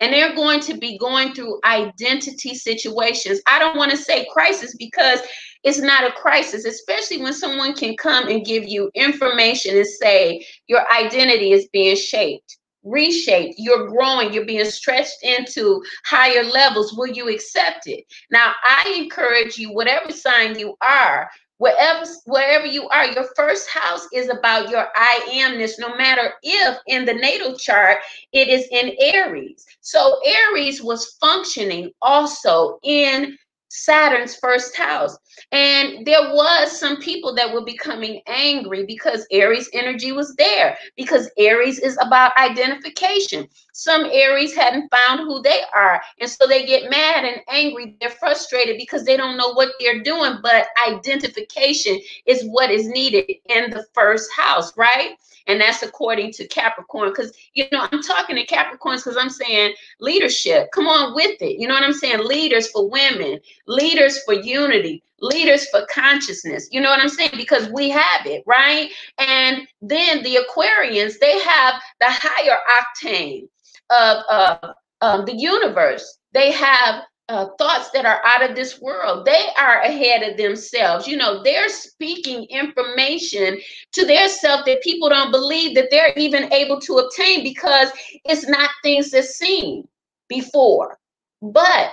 And 0.00 0.12
they're 0.12 0.34
going 0.34 0.60
to 0.60 0.76
be 0.76 0.98
going 0.98 1.32
through 1.32 1.58
identity 1.64 2.54
situations. 2.54 3.40
I 3.46 3.58
don't 3.58 3.78
want 3.78 3.90
to 3.92 3.96
say 3.96 4.26
crisis 4.30 4.76
because 4.76 5.20
it's 5.64 5.80
not 5.80 6.04
a 6.04 6.12
crisis, 6.12 6.66
especially 6.66 7.22
when 7.22 7.32
someone 7.32 7.72
can 7.72 7.96
come 7.96 8.28
and 8.28 8.44
give 8.44 8.64
you 8.64 8.90
information 8.94 9.76
and 9.76 9.86
say 9.86 10.46
your 10.66 10.82
identity 10.92 11.52
is 11.52 11.68
being 11.72 11.96
shaped 11.96 12.58
reshaped. 12.86 13.56
You're 13.58 13.88
growing, 13.88 14.32
you're 14.32 14.46
being 14.46 14.64
stretched 14.64 15.22
into 15.22 15.82
higher 16.04 16.44
levels. 16.44 16.94
Will 16.96 17.08
you 17.08 17.28
accept 17.28 17.86
it? 17.86 18.04
Now, 18.30 18.54
I 18.64 18.94
encourage 18.96 19.58
you, 19.58 19.72
whatever 19.72 20.12
sign 20.12 20.58
you 20.58 20.76
are, 20.80 21.28
wherever 21.58 22.04
wherever 22.26 22.66
you 22.66 22.88
are 22.88 23.06
your 23.06 23.26
first 23.34 23.68
house 23.70 24.06
is 24.12 24.28
about 24.28 24.68
your 24.68 24.88
i 24.94 25.20
amness 25.32 25.78
no 25.78 25.96
matter 25.96 26.34
if 26.42 26.76
in 26.86 27.04
the 27.06 27.14
natal 27.14 27.56
chart 27.56 27.98
it 28.32 28.48
is 28.48 28.68
in 28.70 28.94
aries 29.00 29.64
so 29.80 30.20
aries 30.24 30.82
was 30.82 31.16
functioning 31.18 31.90
also 32.02 32.78
in 32.82 33.36
Saturn's 33.76 34.36
first 34.36 34.76
house. 34.76 35.18
And 35.52 36.06
there 36.06 36.34
was 36.34 36.78
some 36.78 37.00
people 37.00 37.34
that 37.34 37.52
were 37.52 37.64
becoming 37.64 38.22
angry 38.26 38.84
because 38.86 39.26
Aries 39.30 39.70
energy 39.72 40.12
was 40.12 40.34
there, 40.36 40.76
because 40.96 41.30
Aries 41.38 41.78
is 41.78 41.98
about 42.00 42.36
identification. 42.38 43.48
Some 43.72 44.06
Aries 44.06 44.54
hadn't 44.54 44.90
found 44.90 45.20
who 45.20 45.42
they 45.42 45.62
are. 45.74 46.02
And 46.20 46.30
so 46.30 46.46
they 46.46 46.66
get 46.66 46.90
mad 46.90 47.24
and 47.24 47.42
angry. 47.48 47.96
They're 48.00 48.10
frustrated 48.10 48.78
because 48.78 49.04
they 49.04 49.16
don't 49.16 49.36
know 49.36 49.52
what 49.52 49.72
they're 49.80 50.02
doing. 50.02 50.38
But 50.42 50.68
identification 50.88 52.00
is 52.26 52.44
what 52.46 52.70
is 52.70 52.88
needed 52.88 53.30
in 53.48 53.70
the 53.70 53.86
first 53.94 54.30
house, 54.36 54.76
right? 54.76 55.16
And 55.46 55.60
that's 55.60 55.82
according 55.82 56.32
to 56.32 56.46
Capricorn. 56.48 57.10
Because 57.10 57.32
you 57.54 57.66
know, 57.72 57.86
I'm 57.90 58.02
talking 58.02 58.36
to 58.36 58.46
Capricorns 58.46 59.04
because 59.04 59.16
I'm 59.16 59.30
saying 59.30 59.74
leadership. 60.00 60.70
Come 60.72 60.86
on 60.86 61.14
with 61.14 61.40
it. 61.40 61.58
You 61.58 61.68
know 61.68 61.74
what 61.74 61.84
I'm 61.84 61.92
saying? 61.92 62.24
Leaders 62.24 62.68
for 62.68 62.88
women, 62.88 63.40
leaders 63.66 64.22
for 64.24 64.34
unity, 64.34 65.02
leaders 65.20 65.68
for 65.68 65.86
consciousness. 65.90 66.68
You 66.70 66.80
know 66.80 66.90
what 66.90 67.00
I'm 67.00 67.08
saying? 67.08 67.32
Because 67.36 67.68
we 67.70 67.88
have 67.90 68.26
it, 68.26 68.42
right? 68.46 68.90
And 69.18 69.66
then 69.80 70.22
the 70.22 70.36
Aquarians, 70.36 71.18
they 71.20 71.38
have 71.40 71.74
the 72.00 72.06
higher 72.08 72.58
octane 72.80 73.48
of 73.90 74.24
uh, 74.28 74.72
um, 75.00 75.24
the 75.24 75.34
universe. 75.34 76.18
They 76.32 76.52
have 76.52 77.02
uh, 77.28 77.46
thoughts 77.58 77.90
that 77.90 78.06
are 78.06 78.20
out 78.24 78.48
of 78.48 78.54
this 78.54 78.80
world. 78.80 79.24
They 79.24 79.46
are 79.58 79.80
ahead 79.80 80.22
of 80.22 80.36
themselves. 80.36 81.06
You 81.08 81.16
know, 81.16 81.42
they're 81.42 81.68
speaking 81.68 82.44
information 82.44 83.58
to 83.92 84.06
their 84.06 84.28
self 84.28 84.64
that 84.66 84.82
people 84.82 85.08
don't 85.08 85.32
believe 85.32 85.74
that 85.74 85.88
they're 85.90 86.12
even 86.16 86.52
able 86.52 86.80
to 86.82 86.98
obtain 86.98 87.42
because 87.42 87.90
it's 88.24 88.48
not 88.48 88.70
things 88.82 89.10
that's 89.10 89.36
seen 89.36 89.88
before. 90.28 90.98
But 91.42 91.90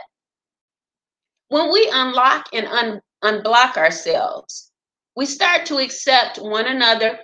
when 1.50 1.72
we 1.72 1.90
unlock 1.92 2.48
and 2.54 2.68
un- 2.68 3.02
unblock 3.24 3.78
ourselves, 3.78 4.72
we 5.16 5.26
start 5.26 5.66
to 5.68 5.78
accept 5.78 6.38
one 6.38 6.66
another, 6.66 7.20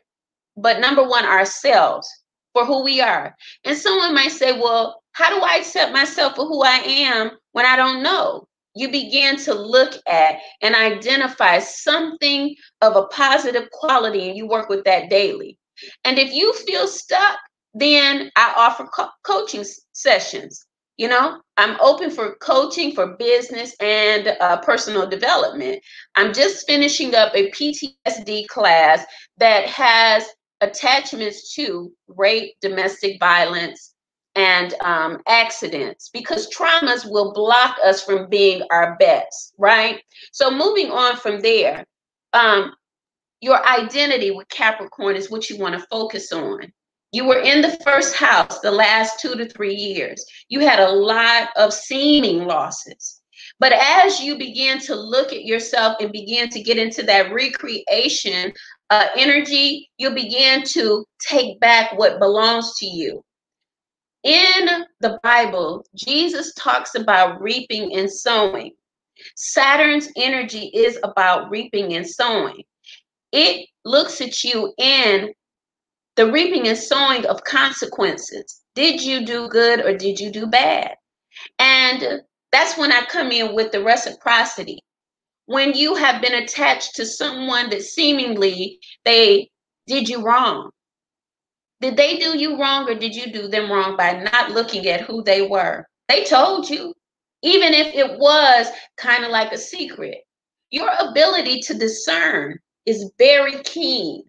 but 0.57 0.79
number 0.79 1.03
one, 1.03 1.25
ourselves 1.25 2.07
for 2.53 2.65
who 2.65 2.83
we 2.83 3.01
are. 3.01 3.35
And 3.65 3.77
someone 3.77 4.13
might 4.13 4.31
say, 4.31 4.59
well, 4.59 5.01
how 5.11 5.29
do 5.29 5.41
I 5.43 5.57
accept 5.57 5.91
myself 5.91 6.35
for 6.35 6.45
who 6.45 6.63
I 6.63 6.77
am 6.77 7.31
when 7.59 7.65
I 7.65 7.75
don't 7.75 8.01
know? 8.01 8.47
You 8.73 8.89
begin 8.89 9.35
to 9.39 9.53
look 9.53 9.91
at 10.07 10.37
and 10.61 10.73
identify 10.73 11.59
something 11.59 12.55
of 12.79 12.95
a 12.95 13.07
positive 13.07 13.69
quality, 13.71 14.29
and 14.29 14.37
you 14.37 14.47
work 14.47 14.69
with 14.69 14.85
that 14.85 15.09
daily. 15.09 15.57
And 16.05 16.17
if 16.17 16.31
you 16.31 16.53
feel 16.53 16.87
stuck, 16.87 17.37
then 17.73 18.31
I 18.37 18.53
offer 18.55 18.85
co- 18.85 19.09
coaching 19.25 19.65
sessions. 19.91 20.65
You 20.95 21.09
know, 21.09 21.41
I'm 21.57 21.75
open 21.81 22.11
for 22.11 22.35
coaching 22.35 22.93
for 22.95 23.17
business 23.17 23.75
and 23.81 24.29
uh, 24.39 24.61
personal 24.61 25.09
development. 25.09 25.81
I'm 26.15 26.31
just 26.31 26.65
finishing 26.65 27.13
up 27.13 27.35
a 27.35 27.51
PTSD 27.51 28.47
class 28.47 29.03
that 29.39 29.65
has 29.65 30.25
attachments 30.61 31.53
to 31.55 31.91
rape, 32.07 32.53
domestic 32.61 33.19
violence, 33.19 33.95
and 34.35 34.73
um, 34.81 35.21
accidents 35.27 36.09
because 36.13 36.49
traumas 36.49 37.09
will 37.09 37.33
block 37.33 37.77
us 37.83 38.03
from 38.03 38.29
being 38.29 38.61
our 38.71 38.95
best, 38.99 39.53
right? 39.57 40.01
So, 40.31 40.51
moving 40.51 40.91
on 40.91 41.17
from 41.17 41.41
there, 41.41 41.85
um, 42.33 42.73
your 43.41 43.65
identity 43.67 44.31
with 44.31 44.47
Capricorn 44.49 45.15
is 45.15 45.31
what 45.31 45.49
you 45.49 45.57
want 45.57 45.75
to 45.75 45.87
focus 45.87 46.31
on. 46.31 46.71
You 47.11 47.25
were 47.25 47.39
in 47.39 47.61
the 47.61 47.77
first 47.83 48.15
house 48.15 48.59
the 48.59 48.71
last 48.71 49.19
two 49.19 49.35
to 49.35 49.47
three 49.47 49.73
years. 49.73 50.23
You 50.47 50.59
had 50.59 50.79
a 50.79 50.91
lot 50.91 51.49
of 51.55 51.73
seeming 51.73 52.45
losses. 52.45 53.21
But 53.59 53.73
as 53.73 54.21
you 54.21 54.37
begin 54.37 54.79
to 54.81 54.95
look 54.95 55.33
at 55.33 55.45
yourself 55.45 55.97
and 55.99 56.11
begin 56.11 56.49
to 56.49 56.61
get 56.61 56.77
into 56.77 57.03
that 57.03 57.33
recreation 57.33 58.53
uh, 58.89 59.07
energy, 59.15 59.89
you 59.97 60.11
begin 60.11 60.63
to 60.63 61.05
take 61.19 61.59
back 61.59 61.97
what 61.97 62.19
belongs 62.19 62.77
to 62.77 62.85
you. 62.85 63.23
In 64.23 64.85
the 64.99 65.19
Bible, 65.23 65.85
Jesus 65.95 66.53
talks 66.55 66.95
about 66.95 67.41
reaping 67.41 67.95
and 67.95 68.11
sowing. 68.11 68.71
Saturn's 69.35 70.09
energy 70.17 70.71
is 70.73 70.99
about 71.03 71.49
reaping 71.49 71.93
and 71.93 72.07
sowing. 72.07 72.63
It 73.31 73.67
looks 73.85 74.19
at 74.21 74.43
you 74.43 74.73
in 74.77 75.33
the 76.15 76.31
reaping 76.31 76.67
and 76.67 76.77
sowing 76.77 77.25
of 77.27 77.43
consequences. 77.43 78.61
Did 78.75 79.01
you 79.01 79.25
do 79.25 79.47
good 79.47 79.85
or 79.85 79.95
did 79.95 80.19
you 80.19 80.31
do 80.31 80.47
bad? 80.47 80.95
And 81.57 82.21
that's 82.51 82.77
when 82.77 82.91
I 82.91 83.05
come 83.05 83.31
in 83.31 83.55
with 83.55 83.71
the 83.71 83.83
reciprocity. 83.83 84.79
When 85.45 85.73
you 85.73 85.95
have 85.95 86.21
been 86.21 86.43
attached 86.43 86.95
to 86.95 87.05
someone 87.05 87.69
that 87.69 87.83
seemingly 87.83 88.79
they 89.05 89.49
did 89.87 90.09
you 90.09 90.21
wrong. 90.21 90.71
Did 91.81 91.95
they 91.95 92.17
do 92.17 92.37
you 92.37 92.59
wrong 92.59 92.89
or 92.89 92.95
did 92.95 93.15
you 93.15 93.31
do 93.31 93.47
them 93.47 93.71
wrong 93.71 93.95
by 93.95 94.11
not 94.31 94.51
looking 94.51 94.87
at 94.87 95.01
who 95.01 95.23
they 95.23 95.41
were? 95.41 95.85
They 96.09 96.25
told 96.25 96.69
you, 96.69 96.93
even 97.41 97.73
if 97.73 97.93
it 97.93 98.19
was 98.19 98.67
kind 98.97 99.23
of 99.23 99.31
like 99.31 99.51
a 99.51 99.57
secret. 99.57 100.19
Your 100.71 100.89
ability 100.99 101.61
to 101.61 101.73
discern 101.73 102.59
is 102.85 103.11
very 103.17 103.63
keen, 103.63 104.23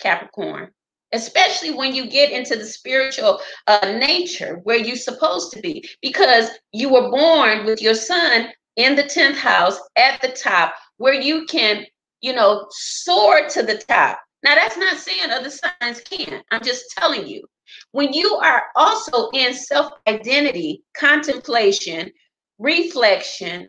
Capricorn, 0.00 0.70
especially 1.12 1.72
when 1.72 1.94
you 1.94 2.08
get 2.08 2.30
into 2.30 2.56
the 2.56 2.64
spiritual 2.64 3.40
uh, 3.66 3.96
nature 3.98 4.60
where 4.62 4.78
you're 4.78 4.96
supposed 4.96 5.52
to 5.52 5.60
be, 5.60 5.86
because 6.00 6.48
you 6.72 6.88
were 6.88 7.10
born 7.10 7.66
with 7.66 7.82
your 7.82 7.94
sun 7.94 8.48
in 8.76 8.94
the 8.94 9.02
10th 9.02 9.36
house 9.36 9.78
at 9.96 10.20
the 10.22 10.28
top 10.28 10.74
where 10.98 11.14
you 11.14 11.44
can, 11.46 11.84
you 12.20 12.32
know, 12.32 12.66
soar 12.70 13.48
to 13.48 13.62
the 13.62 13.78
top 13.78 14.18
now, 14.46 14.54
that's 14.54 14.76
not 14.76 14.96
saying 14.98 15.32
other 15.32 15.50
signs 15.50 16.00
can't. 16.02 16.44
I'm 16.52 16.62
just 16.62 16.92
telling 16.96 17.26
you. 17.26 17.42
When 17.90 18.12
you 18.12 18.36
are 18.36 18.62
also 18.76 19.28
in 19.30 19.52
self 19.52 19.90
identity, 20.06 20.84
contemplation, 20.96 22.12
reflection, 22.60 23.68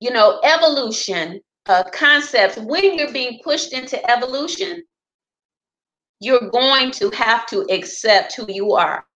you 0.00 0.10
know, 0.10 0.38
evolution 0.44 1.40
uh, 1.64 1.84
concepts, 1.94 2.58
when 2.58 2.98
you're 2.98 3.10
being 3.10 3.40
pushed 3.42 3.72
into 3.72 3.98
evolution, 4.10 4.82
you're 6.20 6.50
going 6.50 6.90
to 6.90 7.08
have 7.12 7.46
to 7.46 7.62
accept 7.70 8.36
who 8.36 8.44
you 8.52 8.74
are. 8.74 9.06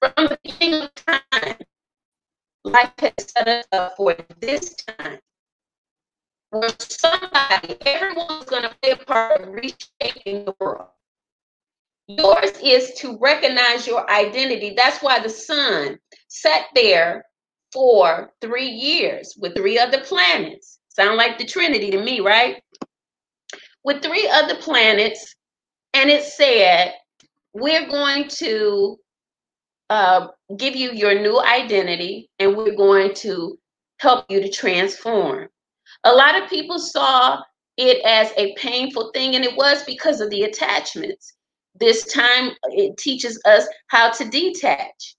From 0.00 0.26
the 0.26 0.38
beginning 0.44 0.82
of 0.82 0.94
time, 0.96 1.56
life 2.64 2.92
has 2.98 3.14
set 3.18 3.48
us 3.48 3.64
up 3.72 3.96
for 3.96 4.14
this 4.38 4.74
time. 4.74 5.18
Where 6.54 6.70
somebody, 6.78 7.76
everyone's 7.84 8.44
going 8.44 8.62
to 8.62 8.74
play 8.80 8.92
a 8.92 8.96
part 8.96 9.40
of 9.40 9.48
reshaping 9.52 10.44
the 10.44 10.54
world. 10.60 10.88
Yours 12.06 12.52
is 12.62 12.94
to 12.98 13.18
recognize 13.18 13.86
your 13.88 14.08
identity. 14.08 14.74
That's 14.76 15.02
why 15.02 15.18
the 15.18 15.28
sun 15.28 15.98
sat 16.28 16.66
there 16.76 17.24
for 17.72 18.32
three 18.40 18.68
years 18.68 19.34
with 19.36 19.56
three 19.56 19.78
other 19.78 20.00
planets. 20.02 20.78
Sound 20.90 21.16
like 21.16 21.38
the 21.38 21.44
Trinity 21.44 21.90
to 21.90 22.00
me, 22.00 22.20
right? 22.20 22.62
With 23.82 24.00
three 24.00 24.28
other 24.32 24.54
planets, 24.56 25.34
and 25.92 26.08
it 26.08 26.22
said, 26.22 26.94
We're 27.52 27.88
going 27.88 28.28
to 28.28 28.98
uh, 29.90 30.28
give 30.56 30.76
you 30.76 30.92
your 30.92 31.20
new 31.20 31.40
identity 31.40 32.30
and 32.38 32.56
we're 32.56 32.76
going 32.76 33.14
to 33.14 33.58
help 33.98 34.26
you 34.30 34.40
to 34.40 34.50
transform. 34.50 35.48
A 36.04 36.12
lot 36.12 36.40
of 36.40 36.48
people 36.48 36.78
saw 36.78 37.40
it 37.76 38.04
as 38.04 38.32
a 38.36 38.54
painful 38.54 39.10
thing, 39.12 39.34
and 39.34 39.44
it 39.44 39.56
was 39.56 39.82
because 39.84 40.20
of 40.20 40.30
the 40.30 40.42
attachments. 40.42 41.34
This 41.74 42.04
time, 42.12 42.52
it 42.64 42.96
teaches 42.96 43.40
us 43.44 43.66
how 43.88 44.10
to 44.12 44.28
detach, 44.28 45.16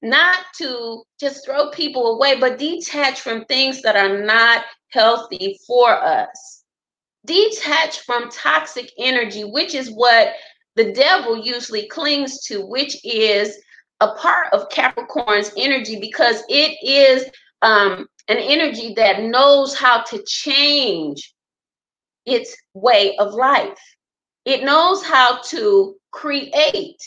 not 0.00 0.38
to 0.58 1.02
just 1.20 1.44
throw 1.44 1.70
people 1.70 2.16
away, 2.16 2.38
but 2.40 2.58
detach 2.58 3.20
from 3.20 3.44
things 3.44 3.82
that 3.82 3.96
are 3.96 4.22
not 4.24 4.64
healthy 4.90 5.58
for 5.66 5.90
us. 5.90 6.62
Detach 7.26 8.00
from 8.00 8.30
toxic 8.30 8.90
energy, 8.98 9.44
which 9.44 9.74
is 9.74 9.90
what 9.90 10.34
the 10.76 10.92
devil 10.92 11.36
usually 11.36 11.88
clings 11.88 12.44
to, 12.44 12.64
which 12.64 13.04
is 13.04 13.58
a 14.00 14.12
part 14.14 14.52
of 14.52 14.68
Capricorn's 14.68 15.50
energy 15.56 15.98
because 15.98 16.42
it 16.48 16.76
is 16.82 17.28
um, 17.62 18.06
an 18.28 18.38
energy 18.38 18.94
that 18.94 19.22
knows 19.22 19.74
how 19.74 20.02
to 20.02 20.22
change 20.26 21.34
its 22.24 22.56
way 22.74 23.16
of 23.18 23.34
life. 23.34 23.78
It 24.44 24.64
knows 24.64 25.04
how 25.04 25.40
to 25.42 25.96
create. 26.10 27.02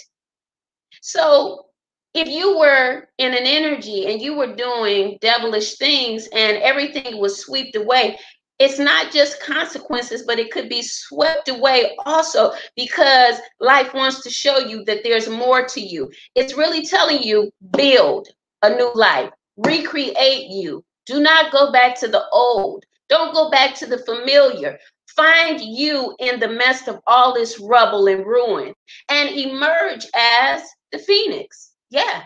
So 1.01 1.65
if 2.13 2.27
you 2.27 2.57
were 2.57 3.07
in 3.17 3.33
an 3.33 3.45
energy 3.45 4.11
and 4.11 4.21
you 4.21 4.35
were 4.35 4.55
doing 4.55 5.17
devilish 5.21 5.77
things 5.77 6.27
and 6.33 6.57
everything 6.57 7.19
was 7.19 7.41
swept 7.41 7.75
away, 7.75 8.17
it's 8.59 8.77
not 8.77 9.11
just 9.11 9.41
consequences, 9.41 10.23
but 10.23 10.37
it 10.37 10.51
could 10.51 10.67
be 10.67 10.81
swept 10.81 11.47
away 11.47 11.95
also 12.05 12.51
because 12.75 13.39
life 13.61 13.93
wants 13.93 14.21
to 14.23 14.29
show 14.29 14.57
you 14.59 14.83
that 14.83 14.99
there's 15.03 15.29
more 15.29 15.65
to 15.65 15.79
you. 15.79 16.11
It's 16.35 16.57
really 16.57 16.85
telling 16.85 17.23
you 17.23 17.51
build 17.71 18.27
a 18.61 18.69
new 18.69 18.91
life, 18.95 19.29
recreate 19.57 20.49
you. 20.49 20.83
Do 21.09 21.19
not 21.19 21.51
go 21.51 21.71
back 21.71 21.99
to 22.01 22.07
the 22.07 22.23
old. 22.31 22.85
Don't 23.09 23.33
go 23.33 23.49
back 23.49 23.73
to 23.77 23.87
the 23.87 23.97
familiar. 23.97 24.77
Find 25.07 25.59
you 25.59 26.15
in 26.19 26.39
the 26.39 26.47
midst 26.47 26.87
of 26.87 26.99
all 27.07 27.33
this 27.33 27.59
rubble 27.59 28.07
and 28.07 28.23
ruin 28.23 28.75
and 29.09 29.29
emerge 29.29 30.05
as 30.15 30.61
the 30.91 30.99
phoenix. 30.99 31.71
Yeah, 31.89 32.25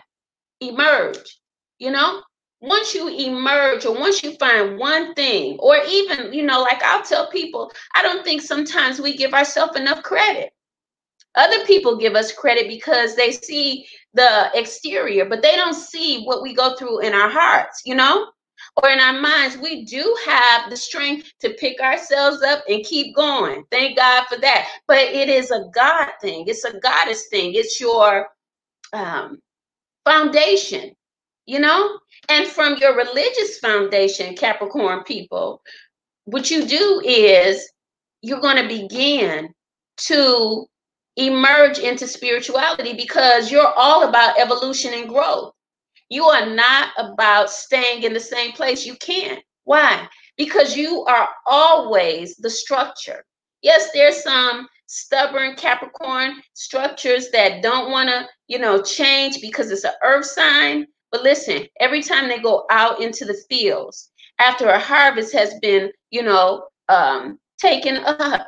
emerge. 0.60 1.40
You 1.78 1.92
know, 1.92 2.20
once 2.60 2.94
you 2.94 3.08
emerge 3.08 3.86
or 3.86 3.98
once 3.98 4.22
you 4.22 4.36
find 4.36 4.78
one 4.78 5.14
thing, 5.14 5.56
or 5.60 5.78
even, 5.88 6.34
you 6.34 6.44
know, 6.44 6.60
like 6.60 6.82
I'll 6.82 7.02
tell 7.02 7.30
people, 7.30 7.72
I 7.94 8.02
don't 8.02 8.22
think 8.22 8.42
sometimes 8.42 9.00
we 9.00 9.16
give 9.16 9.32
ourselves 9.32 9.76
enough 9.76 10.02
credit. 10.02 10.52
Other 11.36 11.64
people 11.64 11.96
give 11.96 12.14
us 12.14 12.32
credit 12.32 12.68
because 12.68 13.16
they 13.16 13.32
see 13.32 13.86
the 14.12 14.50
exterior, 14.52 15.24
but 15.24 15.40
they 15.40 15.56
don't 15.56 15.72
see 15.72 16.22
what 16.24 16.42
we 16.42 16.54
go 16.54 16.76
through 16.76 17.00
in 17.00 17.14
our 17.14 17.30
hearts, 17.30 17.80
you 17.86 17.94
know, 17.94 18.28
or 18.82 18.90
in 18.90 19.00
our 19.00 19.20
minds. 19.20 19.56
We 19.56 19.84
do 19.84 20.16
have 20.26 20.70
the 20.70 20.76
strength 20.76 21.32
to 21.40 21.50
pick 21.50 21.80
ourselves 21.80 22.42
up 22.42 22.64
and 22.68 22.84
keep 22.84 23.14
going. 23.14 23.64
Thank 23.70 23.96
God 23.96 24.26
for 24.28 24.36
that. 24.38 24.68
But 24.86 24.98
it 24.98 25.28
is 25.28 25.50
a 25.50 25.66
God 25.74 26.10
thing, 26.20 26.44
it's 26.48 26.64
a 26.64 26.78
goddess 26.80 27.28
thing, 27.28 27.54
it's 27.54 27.80
your 27.80 28.28
um, 28.92 29.38
foundation, 30.04 30.92
you 31.46 31.60
know? 31.60 31.98
And 32.28 32.46
from 32.46 32.76
your 32.78 32.96
religious 32.96 33.58
foundation, 33.58 34.36
Capricorn 34.36 35.04
people, 35.04 35.62
what 36.24 36.50
you 36.50 36.66
do 36.66 37.02
is 37.04 37.70
you're 38.22 38.40
going 38.40 38.56
to 38.56 38.68
begin 38.68 39.52
to 39.96 40.66
emerge 41.16 41.78
into 41.78 42.06
spirituality 42.08 42.94
because 42.94 43.50
you're 43.50 43.72
all 43.76 44.08
about 44.08 44.38
evolution 44.38 44.92
and 44.94 45.08
growth. 45.08 45.53
You 46.14 46.26
are 46.26 46.46
not 46.46 46.90
about 46.96 47.50
staying 47.50 48.04
in 48.04 48.12
the 48.12 48.20
same 48.20 48.52
place. 48.52 48.86
You 48.86 48.94
can't. 48.98 49.42
Why? 49.64 50.08
Because 50.36 50.76
you 50.76 51.02
are 51.06 51.28
always 51.44 52.36
the 52.36 52.50
structure. 52.50 53.24
Yes, 53.62 53.90
there's 53.92 54.22
some 54.22 54.68
stubborn 54.86 55.56
Capricorn 55.56 56.40
structures 56.52 57.32
that 57.32 57.64
don't 57.64 57.90
want 57.90 58.10
to, 58.10 58.28
you 58.46 58.60
know, 58.60 58.80
change 58.80 59.40
because 59.40 59.72
it's 59.72 59.82
an 59.82 59.94
earth 60.04 60.26
sign. 60.26 60.86
But 61.10 61.24
listen, 61.24 61.66
every 61.80 62.00
time 62.00 62.28
they 62.28 62.38
go 62.38 62.64
out 62.70 63.02
into 63.02 63.24
the 63.24 63.42
fields 63.50 64.12
after 64.38 64.68
a 64.68 64.78
harvest 64.78 65.32
has 65.32 65.54
been, 65.60 65.90
you 66.10 66.22
know, 66.22 66.68
um, 66.88 67.40
taken 67.58 67.96
up, 68.04 68.46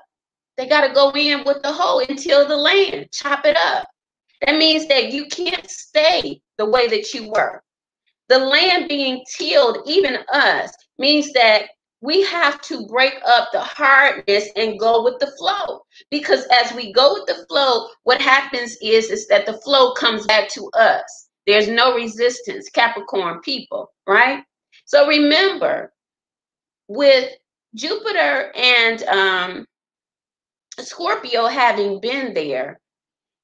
they 0.56 0.68
got 0.68 0.86
to 0.86 0.94
go 0.94 1.10
in 1.16 1.42
with 1.44 1.62
the 1.62 1.72
hoe 1.72 1.98
and 2.08 2.16
till 2.16 2.46
the 2.46 2.56
land, 2.56 3.08
chop 3.10 3.44
it 3.44 3.56
up. 3.56 3.88
That 4.42 4.56
means 4.56 4.86
that 4.86 5.12
you 5.12 5.26
can't 5.26 5.68
stay 5.68 6.40
the 6.58 6.66
way 6.66 6.88
that 6.88 7.12
you 7.14 7.30
were. 7.30 7.62
The 8.28 8.38
land 8.38 8.88
being 8.88 9.24
tilled, 9.36 9.78
even 9.86 10.18
us, 10.32 10.72
means 10.98 11.32
that 11.32 11.66
we 12.00 12.22
have 12.24 12.60
to 12.62 12.86
break 12.86 13.14
up 13.26 13.48
the 13.52 13.60
hardness 13.60 14.48
and 14.56 14.78
go 14.78 15.02
with 15.02 15.18
the 15.18 15.32
flow. 15.38 15.82
Because 16.10 16.46
as 16.52 16.72
we 16.74 16.92
go 16.92 17.14
with 17.14 17.26
the 17.26 17.46
flow 17.48 17.88
what 18.04 18.20
happens 18.20 18.76
is 18.82 19.10
is 19.10 19.26
that 19.28 19.46
the 19.46 19.58
flow 19.58 19.92
comes 19.94 20.26
back 20.26 20.48
to 20.50 20.68
us. 20.74 21.28
There's 21.46 21.68
no 21.68 21.94
resistance 21.94 22.68
capricorn 22.70 23.40
people 23.40 23.90
right? 24.06 24.44
So 24.84 25.06
remember 25.08 25.92
with 26.88 27.32
jupiter 27.74 28.52
and 28.54 29.02
um 29.04 29.66
scorpio 30.78 31.46
having 31.46 32.00
been 32.00 32.32
there 32.34 32.80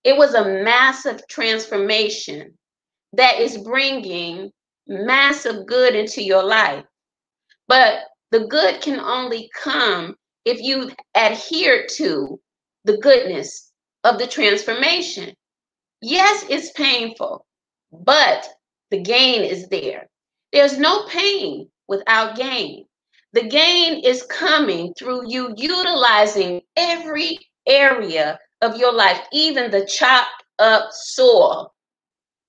it 0.05 0.17
was 0.17 0.35
a 0.35 0.63
massive 0.63 1.27
transformation 1.29 2.57
that 3.15 3.41
is 3.41 3.59
bringing 3.59 4.51
massive 4.87 5.67
good 5.67 5.95
into 5.95 6.23
your 6.23 6.43
life 6.43 6.85
but 7.69 8.01
the 8.31 8.47
good 8.47 8.81
can 8.81 9.01
only 9.01 9.51
come 9.55 10.17
if 10.45 10.61
you 10.61 10.91
adhere 11.15 11.87
to 11.97 12.41
the 12.85 12.99
goodness 12.99 13.73
of 14.05 14.19
the 14.19 14.27
transformation. 14.27 15.35
Yes, 16.01 16.45
it's 16.49 16.73
painful, 16.73 17.47
but 17.93 18.49
the 18.91 19.01
gain 19.01 19.43
is 19.43 19.69
there. 19.69 20.09
There's 20.53 20.79
no 20.79 21.07
pain 21.07 21.69
without 21.89 22.37
gain. 22.37 22.87
The 23.33 23.45
gain 23.49 24.05
is 24.05 24.25
coming 24.25 24.93
through 24.95 25.31
you 25.31 25.55
utilizing 25.57 26.63
every 26.77 27.39
area 27.67 28.39
of 28.61 28.77
your 28.77 28.93
life, 28.93 29.21
even 29.33 29.71
the 29.71 29.87
chopped 29.87 30.45
up 30.59 30.89
soil, 30.93 31.73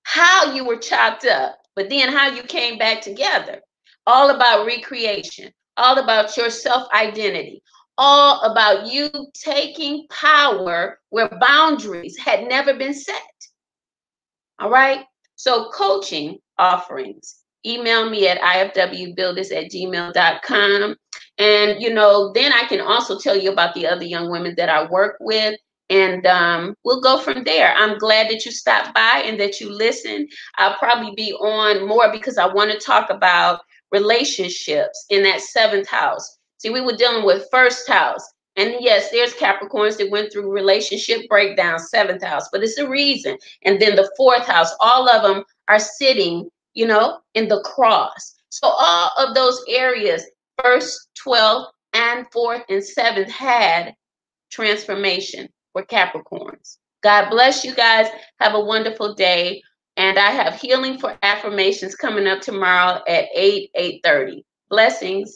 how 0.04 0.52
you 0.52 0.64
were 0.64 0.76
chopped 0.76 1.24
up, 1.26 1.58
but 1.74 1.90
then 1.90 2.12
how 2.12 2.28
you 2.28 2.42
came 2.42 2.78
back 2.78 3.00
together. 3.02 3.60
All 4.06 4.30
about 4.30 4.66
recreation, 4.66 5.50
all 5.76 5.98
about 5.98 6.36
your 6.36 6.50
self 6.50 6.88
identity, 6.92 7.62
all 7.98 8.42
about 8.42 8.86
you 8.86 9.10
taking 9.34 10.06
power 10.08 11.00
where 11.10 11.30
boundaries 11.40 12.16
had 12.18 12.46
never 12.48 12.74
been 12.74 12.94
set. 12.94 13.16
All 14.58 14.70
right. 14.70 15.04
So, 15.36 15.70
coaching 15.70 16.38
offerings, 16.58 17.36
email 17.66 18.08
me 18.08 18.28
at 18.28 18.40
ifwbuilders 18.40 19.52
at 19.52 19.70
gmail.com. 19.70 20.96
And, 21.38 21.82
you 21.82 21.92
know, 21.92 22.32
then 22.32 22.52
I 22.52 22.64
can 22.66 22.80
also 22.80 23.18
tell 23.18 23.36
you 23.36 23.50
about 23.50 23.74
the 23.74 23.86
other 23.86 24.04
young 24.04 24.30
women 24.30 24.54
that 24.56 24.68
I 24.68 24.86
work 24.86 25.16
with. 25.20 25.58
And 25.90 26.26
um, 26.26 26.74
we'll 26.84 27.02
go 27.02 27.18
from 27.18 27.44
there. 27.44 27.74
I'm 27.76 27.98
glad 27.98 28.30
that 28.30 28.44
you 28.44 28.52
stopped 28.52 28.94
by 28.94 29.22
and 29.24 29.38
that 29.38 29.60
you 29.60 29.70
listened. 29.70 30.30
I'll 30.56 30.76
probably 30.78 31.12
be 31.14 31.32
on 31.34 31.86
more 31.86 32.10
because 32.10 32.38
I 32.38 32.46
want 32.46 32.70
to 32.70 32.78
talk 32.78 33.10
about 33.10 33.60
relationships 33.92 35.04
in 35.10 35.22
that 35.24 35.40
seventh 35.40 35.88
house. 35.88 36.38
See, 36.58 36.70
we 36.70 36.80
were 36.80 36.96
dealing 36.96 37.26
with 37.26 37.48
first 37.50 37.88
house. 37.88 38.26
And 38.56 38.76
yes, 38.80 39.10
there's 39.10 39.34
Capricorns 39.34 39.98
that 39.98 40.10
went 40.10 40.32
through 40.32 40.50
relationship 40.50 41.28
breakdown, 41.28 41.78
seventh 41.78 42.22
house, 42.22 42.48
but 42.50 42.62
it's 42.62 42.78
a 42.78 42.88
reason. 42.88 43.36
And 43.62 43.80
then 43.80 43.96
the 43.96 44.10
fourth 44.16 44.46
house, 44.46 44.72
all 44.80 45.08
of 45.08 45.22
them 45.22 45.44
are 45.68 45.80
sitting, 45.80 46.48
you 46.72 46.86
know, 46.86 47.18
in 47.34 47.48
the 47.48 47.60
cross. 47.62 48.34
So 48.48 48.68
all 48.68 49.10
of 49.18 49.34
those 49.34 49.60
areas, 49.68 50.24
first, 50.62 51.08
12th, 51.26 51.66
and 51.94 52.26
fourth 52.32 52.62
and 52.68 52.82
seventh 52.82 53.30
had 53.30 53.94
transformation 54.50 55.48
for 55.74 55.84
Capricorns. 55.84 56.78
God 57.02 57.28
bless 57.28 57.64
you 57.66 57.74
guys. 57.74 58.08
Have 58.40 58.54
a 58.54 58.60
wonderful 58.60 59.14
day. 59.14 59.62
And 59.98 60.18
I 60.18 60.30
have 60.30 60.58
healing 60.58 60.98
for 60.98 61.16
affirmations 61.22 61.94
coming 61.94 62.26
up 62.26 62.40
tomorrow 62.40 63.02
at 63.06 63.26
8, 63.34 63.70
8:30. 63.76 64.42
Blessings. 64.70 65.34